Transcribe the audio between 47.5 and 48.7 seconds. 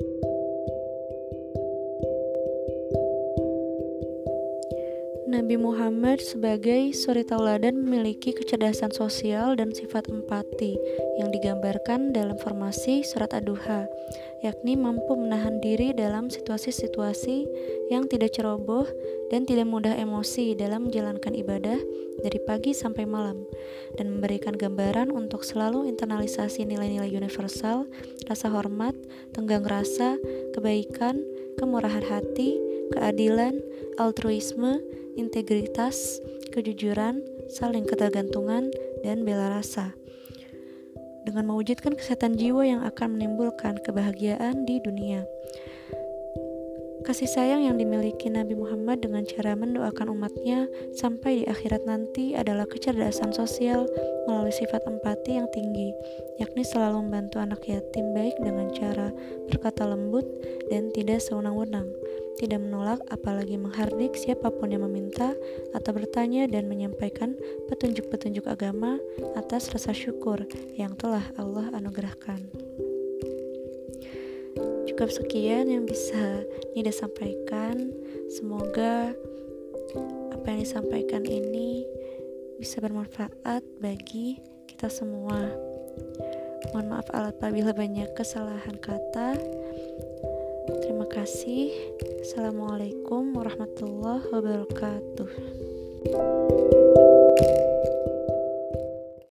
yang dimiliki Nabi